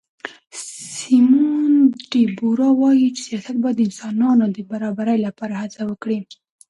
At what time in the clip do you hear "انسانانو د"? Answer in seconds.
3.87-4.57